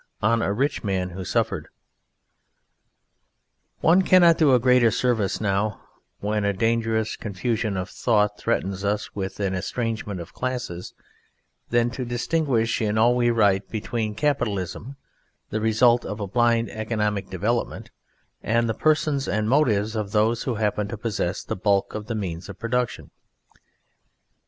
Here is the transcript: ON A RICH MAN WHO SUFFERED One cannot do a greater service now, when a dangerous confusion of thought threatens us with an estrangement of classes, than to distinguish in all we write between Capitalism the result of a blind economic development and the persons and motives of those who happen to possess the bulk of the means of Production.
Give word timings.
ON 0.23 0.41
A 0.41 0.51
RICH 0.51 0.83
MAN 0.83 1.11
WHO 1.11 1.23
SUFFERED 1.23 1.67
One 3.81 4.01
cannot 4.01 4.35
do 4.39 4.51
a 4.55 4.59
greater 4.59 4.89
service 4.89 5.39
now, 5.39 5.79
when 6.21 6.43
a 6.43 6.53
dangerous 6.53 7.15
confusion 7.15 7.77
of 7.77 7.87
thought 7.87 8.35
threatens 8.39 8.83
us 8.83 9.13
with 9.13 9.39
an 9.39 9.53
estrangement 9.53 10.19
of 10.19 10.33
classes, 10.33 10.95
than 11.69 11.91
to 11.91 12.03
distinguish 12.03 12.81
in 12.81 12.97
all 12.97 13.15
we 13.15 13.29
write 13.29 13.69
between 13.69 14.15
Capitalism 14.15 14.95
the 15.51 15.61
result 15.61 16.03
of 16.03 16.19
a 16.19 16.25
blind 16.25 16.71
economic 16.71 17.29
development 17.29 17.91
and 18.41 18.67
the 18.67 18.73
persons 18.73 19.27
and 19.27 19.47
motives 19.47 19.95
of 19.95 20.11
those 20.13 20.41
who 20.45 20.55
happen 20.55 20.87
to 20.87 20.97
possess 20.97 21.43
the 21.43 21.55
bulk 21.55 21.93
of 21.93 22.07
the 22.07 22.15
means 22.15 22.49
of 22.49 22.57
Production. 22.57 23.11